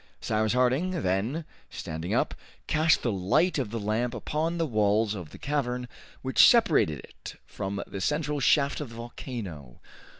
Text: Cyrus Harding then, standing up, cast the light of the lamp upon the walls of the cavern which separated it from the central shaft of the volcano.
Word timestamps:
Cyrus 0.19 0.53
Harding 0.53 1.03
then, 1.03 1.45
standing 1.69 2.11
up, 2.11 2.33
cast 2.65 3.03
the 3.03 3.11
light 3.11 3.59
of 3.59 3.69
the 3.69 3.79
lamp 3.79 4.15
upon 4.15 4.57
the 4.57 4.65
walls 4.65 5.13
of 5.13 5.29
the 5.29 5.37
cavern 5.37 5.87
which 6.23 6.49
separated 6.49 6.97
it 7.01 7.35
from 7.45 7.83
the 7.85 8.01
central 8.01 8.39
shaft 8.39 8.81
of 8.81 8.89
the 8.89 8.95
volcano. 8.95 9.79